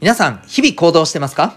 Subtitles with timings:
[0.00, 1.56] 皆さん、日々行動してますか？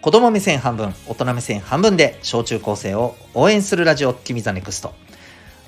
[0.00, 4.92] 子供目線半分、大人目線半分で小中高生を応援するラジオ、君 the next。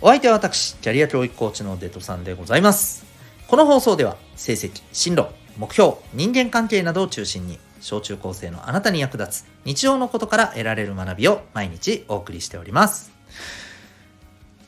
[0.00, 3.06] お相手は私、キャリア教育コーチのデトさんでございます。
[3.46, 13.12] この放送では、成績、進路、目標、人間関係などを中心に、小中高生のあなたに役立つ日常のことから得られる学びを毎日お送りしております。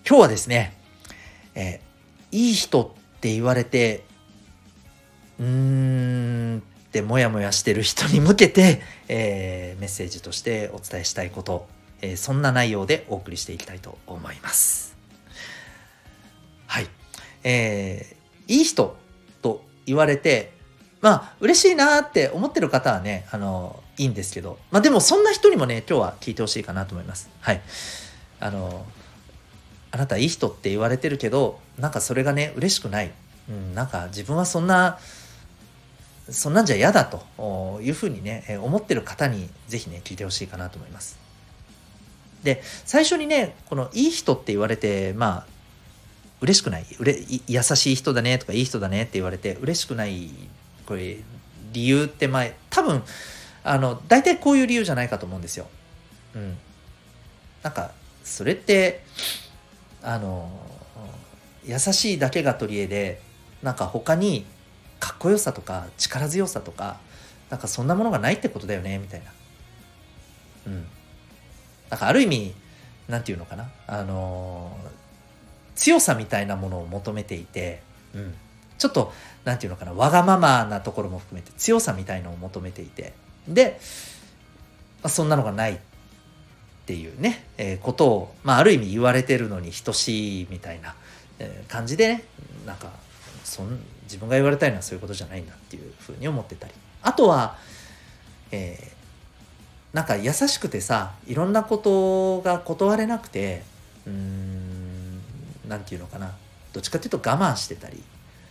[0.08, 0.78] 今日はですね、
[1.56, 4.04] えーいい人って言われて、
[5.40, 6.62] うーん
[6.96, 11.66] ってモヤモヤしてる人に向けて、えーメッセージとしてお伝えしたいこと、
[12.00, 14.96] えーそんな内容でお送りしていきたいと思います。
[16.66, 16.88] はい。
[17.44, 18.16] えー
[18.48, 18.96] いい人
[19.42, 20.52] と言われて、
[21.00, 27.28] まあ、嬉しいなって思ってる方はね、あの、いいんですけど、まあでもそんな人にもね、今日は聞いてほしいかなと思います。
[27.40, 27.60] はい。
[28.38, 28.86] あの、
[29.90, 33.10] あなたいい人って言われてるけど、なんかそれがね、嬉しくない。
[33.48, 34.98] うん、なんか自分はそんな、
[36.30, 41.18] そんなんじゃ嫌だというふうにね、思ってる方にぜひね、聞いてほしいかなと思います。
[42.42, 45.56] で、最初にね、このいい人って言われて、まあ、
[46.40, 50.30] 嬉しくないうれ優しい人だねとかいい人だねって言われて嬉しくない
[50.84, 51.16] これ
[51.72, 53.02] 理由って前多分
[53.64, 55.66] あの大体こういう理由じゃないかと思うんですよ。
[56.34, 56.56] うん、
[57.62, 57.90] なんか
[58.22, 59.02] それって
[60.02, 60.50] あの
[61.64, 63.20] 優しいだけが取り柄で
[63.62, 64.44] なんか他に
[65.00, 66.98] かっこよさとか力強さとか
[67.50, 69.30] なんかそんなものがないってことだよねみたいな。
[70.66, 70.86] うん。
[71.90, 72.54] なんかある意味
[73.08, 74.76] なんていうのかなあの
[75.74, 77.82] 強さみたいなものを求めていて、
[78.14, 78.34] うん、
[78.78, 79.12] ちょっと
[79.44, 83.12] なんていうのかなわがままなところも含めて強さみたいのを求めていて
[83.46, 83.78] で、
[85.02, 85.78] まあ、そんなのがないっ
[86.86, 90.94] ていうね、えーことを、まあ、ある意味言われてるのに等しいみたいな、
[91.38, 92.24] えー感じでね
[92.64, 92.90] なんか
[93.44, 96.72] そん自分が言われたいのはそういうことじゃないんだっていうふうに思ってたり。
[97.02, 97.58] あとは、
[98.50, 98.96] えー
[99.96, 103.62] なんか優しくてさいろんなことが断れなくて
[104.06, 105.22] うーん
[105.66, 106.34] なんていうのかな。
[106.74, 108.02] どっちかっていうと我慢してたり。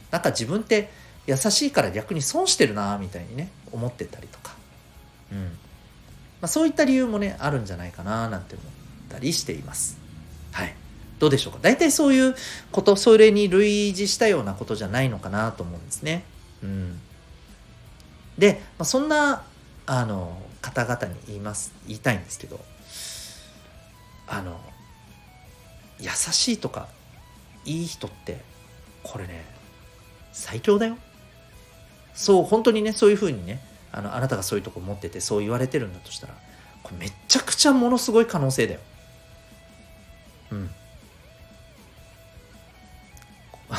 [0.09, 0.89] なんか自分って
[1.27, 4.55] 優しいから逆に損してるなみたいにね思ってたりとか、
[5.31, 5.37] うん。
[5.37, 5.49] ま
[6.41, 8.65] あ、そういった理由もねあるんじゃないかななんて思っ
[9.09, 9.99] たりしています。
[10.51, 10.73] はい。
[11.19, 11.59] どうでしょうか？
[11.61, 12.35] 大体そういう
[12.71, 16.23] ことそれに類似したようなことじゃないのかなと思うんですね。
[16.61, 16.99] うん。
[18.37, 19.43] で、まあ、そんな
[19.85, 22.59] あの方々に言います言いたいんですけど
[24.27, 24.59] あの
[25.99, 26.89] 優しいとか
[27.63, 28.41] いい人って
[29.03, 29.45] これね
[30.33, 30.97] 最強だよ。
[32.13, 33.61] そう本当にねそういうふうにね
[33.91, 36.33] あのあなたがそういうとこ持っててそう言われてるんだとしたら
[36.83, 38.79] これめちゃくちゃものすごい可能性だよ。
[40.51, 40.69] うん。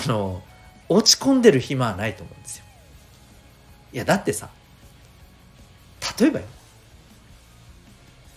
[0.06, 0.43] の
[0.89, 2.65] 落ち込んでる暇はないと思うんですよ。
[3.93, 4.50] いやだってさ
[6.19, 6.47] 例えばよ。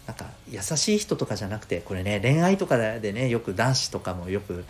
[0.08, 4.66] なんか優しい人とかじゃなくてこれね恋愛とかでねよく男子とかもよく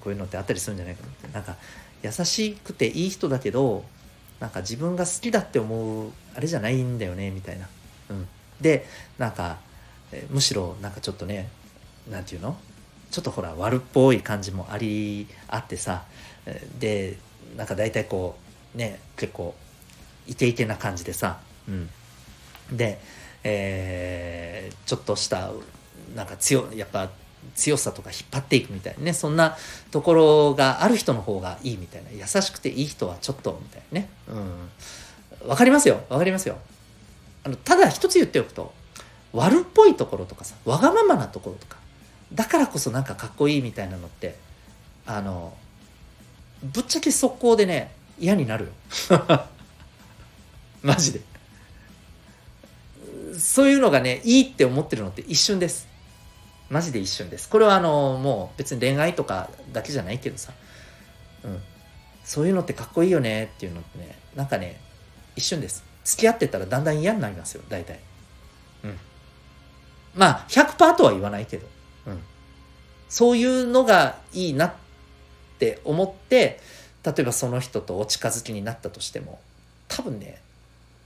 [0.00, 1.28] こういうのってあったりするんじゃないかなって。
[1.32, 1.56] なんか
[2.02, 3.84] 優しくていい人だけど
[4.38, 7.66] なんか自分が好きだって思うあれじゃないんだよねみたいな、
[8.10, 8.28] うん、
[8.60, 8.86] で
[9.18, 9.56] なんか
[10.30, 11.48] むしろなんかちょっとね
[12.10, 12.56] なんていうの？
[13.16, 16.04] ちょっとほら悪っぽい感じもありあってさ
[16.78, 17.16] で
[17.56, 18.36] なんか大体こ
[18.74, 19.54] うね結構
[20.26, 21.88] イケイケな感じでさ、うん、
[22.76, 22.98] で、
[23.42, 25.50] えーちょっとした
[26.14, 27.08] なんか強やっぱ
[27.54, 29.56] 強さとか引っ張っていくみたいなねそんな
[29.90, 32.10] ところがある人の方がいいみたいな。
[32.10, 34.08] 優しくていい人はちょっとみたいなね。
[35.42, 35.48] うん。
[35.48, 36.02] わかりますよ。
[36.10, 36.58] わかりますよ。
[37.44, 38.74] あのただ一つ言っておくと
[39.32, 41.78] 悪っぽいところとかさわがままなところとか
[42.32, 44.36] だからこそなんかかっこいいみたいなのって
[45.06, 45.56] あの
[46.62, 48.70] ぶっちゃけ速攻でね嫌になるよ。
[50.82, 51.20] マジで。
[53.38, 55.86] そういうのがねいいって思ってるのって一瞬です。
[56.70, 57.48] マジで一瞬です。
[57.48, 60.52] これはあのもう別に恋愛とかだけじゃないけどさ、
[61.44, 61.62] うん、
[62.24, 64.80] そういうのってかっこいいよねっていうのってねなんかね
[65.36, 65.84] 一瞬です。
[66.04, 68.00] 付き合ってたらだんだん嫌になりますよ大体。
[68.84, 68.98] うん。
[70.14, 71.70] まあ100%とは言わないけど、うん、
[73.08, 74.72] そういうのがいいなっ
[75.58, 76.60] て思って
[77.04, 79.38] 例えばその人とお近づきになったとしても
[79.88, 80.40] 多分ね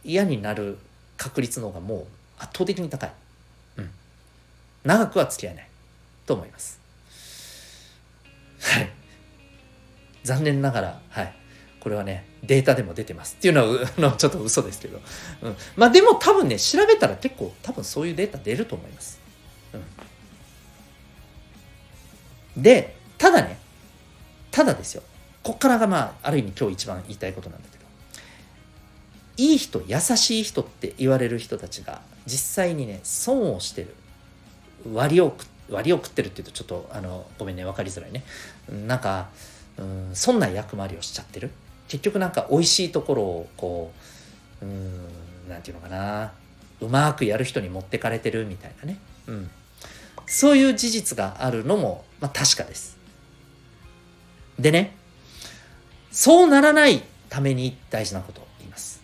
[0.05, 0.79] 嫌になる
[1.17, 2.05] 確率の方がもう
[2.39, 3.13] 圧倒的に高い、
[3.77, 3.91] うん、
[4.85, 5.71] 長くは付き合えない。
[6.31, 6.79] と思います。
[8.61, 8.91] はい。
[10.23, 11.35] 残念ながらはい。
[11.81, 13.35] これはねデータでも出てます。
[13.39, 13.69] っていうのは
[13.99, 15.01] のちょっと嘘ですけど、
[15.43, 19.20] うん、まあでも多分ね調べたら結構多分そういうデータ出ると思います、
[22.57, 23.59] でただね
[24.51, 25.03] ただですよ。
[25.43, 27.81] こっからがまあある意味今日一番言いたいことなんだけど。
[29.37, 33.95] いい人優しい人って言われる人たちが実際にね損をしてる。
[34.93, 35.37] 割を
[35.71, 38.25] 割を食ってるっていうとちょっとあのごめんね分かりづらいね。
[38.87, 39.29] なんか
[39.79, 41.51] うん損な役回りをしちゃってる。
[41.89, 43.93] 結局なんか美味しいところをこ
[44.63, 45.09] ううん
[45.49, 46.33] なんていうのかな。
[46.81, 49.51] うまくやる人に持ってかれてるみたいなね、うん、
[50.31, 52.97] そういう事実があるのも、まあ、確かです。
[54.61, 54.97] でね
[56.13, 59.03] そうならないために大事なことを言います。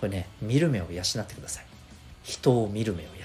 [0.00, 1.66] これね見る目を養ってください。
[2.22, 3.24] 人を見る目を養う、うん、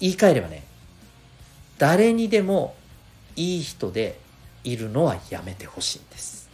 [0.00, 0.64] 言い換えればね
[1.76, 2.74] 誰にでも
[3.36, 4.18] いい人で
[4.64, 6.48] いるのはやめてほしいんです。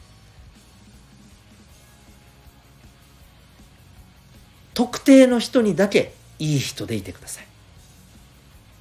[4.79, 7.47] 特定の人にだけいい人でいてください。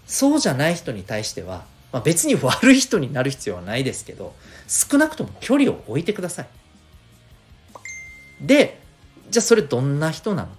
[0.05, 4.35] そうじゃない人に対しては、まあ、別に悪い人になる必要はないですけど
[4.67, 6.47] 少なくとも距離を置いてください。
[8.39, 8.79] で
[9.31, 10.49] じゃあそれどんな人なの？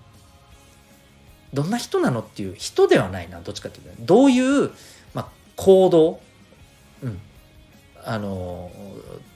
[1.55, 4.73] どんな人なのっていう人ではないなどっちかっていうとどういう、
[5.15, 6.21] まあ、行動、
[7.05, 7.21] うん、
[8.05, 8.73] あの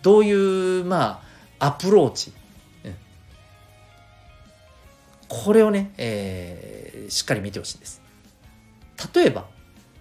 [0.02, 1.22] どういうま
[1.60, 2.32] あアプローチ、
[5.34, 8.02] これをね、えー、しっかり見てほしいんです。
[9.14, 9.46] 例えば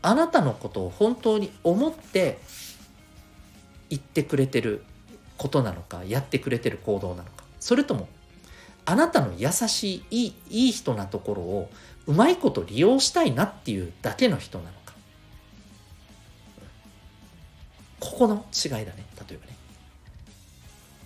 [0.02, 2.38] あなたのことを本当に思って
[3.90, 4.84] 言ってくれてる
[5.38, 7.46] ことなのかやってくれてる行動なのか。
[7.62, 8.10] それとも
[8.84, 11.70] あなたの優しいいいいい人なところを
[12.08, 14.94] うまいこと利用したいなっていうだけの人なのか。
[18.02, 19.56] ここの違いだね例えばね。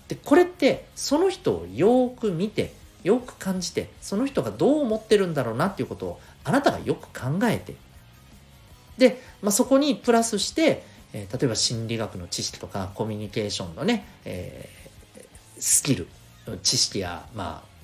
[0.07, 2.73] でこれってその人をよく見て
[3.05, 7.75] よく感じてその人がどう思ってるんだろうなっていうことをあなたがよく考えて。
[8.97, 15.25] で、まあ、そこにプラスして、えー、例えば心理学の知識とかコミュニケーションのね、えー、
[15.59, 16.07] スキル
[16.63, 17.75] 知識やまあ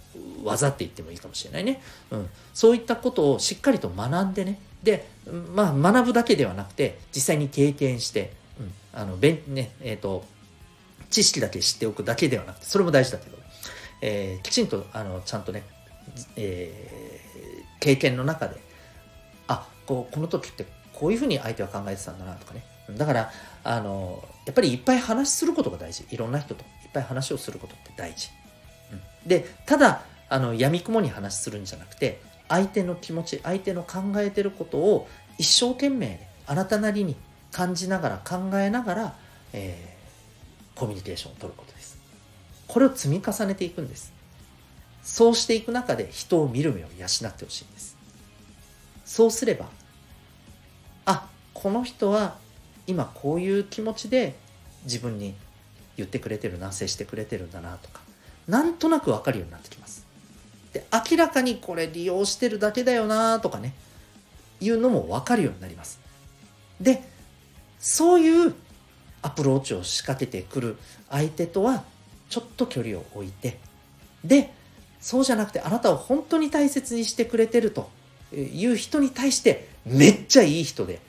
[0.44, 4.59] 技って言ってもいいかもしれないね、うん、そういったことをしっかりと学んでね。
[4.81, 5.07] で、
[5.53, 10.25] まあ、学ぶだけではなくて実際に経験して、うん、あのべねえーと、
[11.12, 13.38] 知識だけ知っておくだけではなくてそれも大事だけど、
[14.01, 15.63] えー、きちんとあのちゃんとね、
[16.36, 18.57] えー、経験の中で
[19.48, 22.63] あこうこの時ってこういうふうに相手は考えてたんだなとかね。
[22.98, 23.31] だから
[23.63, 26.06] あのやっぱりいっぱい話することが大事。
[26.09, 26.63] いろんな人と。
[26.83, 28.30] いっぱい話をすることって大事。
[28.92, 29.01] うん。
[29.27, 35.07] でただあの闇雲に話するんじゃなくて相手の気持ち相手の考えてることを
[35.38, 37.15] 一生懸命、ね、あなたなりに
[37.51, 39.15] 感じながら考えながら、
[39.54, 41.70] えー、コミュニケーションを取ること。
[42.71, 44.13] これを積み重ねていくんです
[45.03, 47.97] そうしていく中で人を見る目を養ってほしいんです
[49.06, 49.65] そうすれば
[51.06, 52.38] あこの人は
[52.88, 54.35] 今こういう気持ちで
[54.83, 55.35] 自分に
[55.97, 58.01] 言ってくれてるな接してくれてるんだなとか
[58.47, 60.06] なんとなくわかるようになってきます。
[60.73, 63.73] で、明らかにこれ利用してるだけだよなとかね、
[64.59, 66.00] いうのもわかるようになります。
[66.79, 67.03] で、
[67.79, 68.53] そういう
[69.21, 70.77] アプローチを仕掛けてくる
[71.09, 71.83] 相手とは
[72.31, 73.60] ちょっと距離を置いて、
[74.24, 74.51] で、
[75.01, 77.89] そうじゃなくてあなたを本当に大切にしてくれてると
[78.33, 81.01] いう人に対してめっちゃいい人で、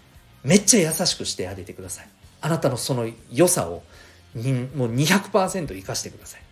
[0.42, 2.08] めっちゃ優しくしてあげてください。
[2.41, 3.84] あなたのその良さを
[4.74, 6.43] もう200%生かしてください。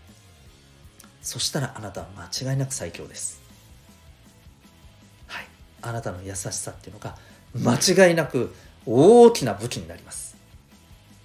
[1.20, 3.40] そしたらあなたは間違いなく最強です。
[5.26, 5.46] はい。
[5.82, 7.16] あなたの優しさっていうのが
[7.54, 8.54] 間違いなく
[8.86, 10.29] 大きな武器になります。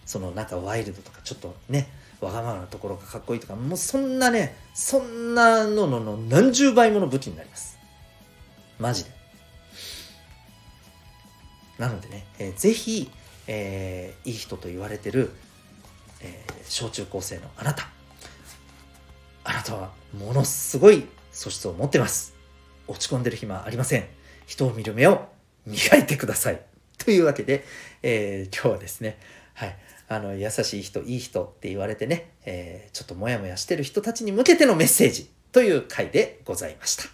[0.05, 1.89] そのなんかワイルドとかちょっとね、
[2.21, 7.77] わがままなところがかっこいいとか、もうそんなね、そんなののの何十倍もの武器になります。
[8.79, 9.11] マジで。
[11.77, 13.11] なのでね、えー、ぜひ、
[13.47, 15.31] えー、いい人と言われてる、
[16.21, 17.89] えー、小中高生のあなた、
[19.43, 22.33] あなたはものすごい素質を持ってます。
[22.87, 24.05] 落ち込んでる暇ありません。
[24.45, 25.27] 人を見る目を
[25.65, 26.61] 磨いてください。
[26.97, 27.65] というわけで、
[28.01, 29.19] えー、今日はですね、
[29.55, 29.77] はい、
[30.09, 37.05] あの、優しい人、いい人って言われてね、えー、ちょっとモヤモヤしてる人たちに向けてのメッセージという回でございました。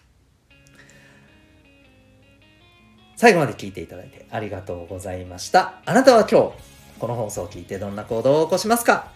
[3.15, 5.81] 最後まで聞いていただいてありがとうございました。
[5.85, 6.53] あなたは今日、
[6.99, 9.11] この放送を聞いてどんな行動を起こしますか？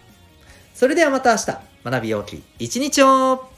[0.74, 3.48] それではまた明日、学びようき一日を